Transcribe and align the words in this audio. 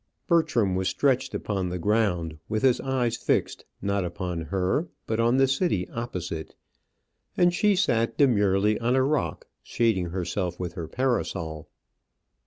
Bertram 0.25 0.73
was 0.75 0.89
stretched 0.89 1.35
upon 1.35 1.69
the 1.69 1.77
ground, 1.77 2.39
with 2.49 2.63
his 2.63 2.81
eyes 2.81 3.15
fixed, 3.15 3.65
not 3.83 4.03
upon 4.03 4.41
her, 4.45 4.87
but 5.05 5.19
on 5.19 5.37
the 5.37 5.47
city 5.47 5.87
opposite; 5.89 6.55
and 7.37 7.53
she 7.53 7.75
sat 7.75 8.17
demurely 8.17 8.79
on 8.79 8.95
a 8.95 9.03
rock, 9.03 9.47
shading 9.61 10.07
herself 10.07 10.59
with 10.59 10.73
her 10.73 10.87
parasol. 10.87 11.69